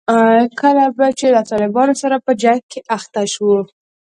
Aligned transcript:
کله 0.61 0.85
به 0.97 1.07
چې 1.19 1.27
له 1.35 1.41
طالبانو 1.49 1.93
سره 2.01 2.15
په 2.25 2.31
جنګ 2.43 2.61
کې 2.71 2.79
اخته 2.95 3.21
شوو. 3.33 3.59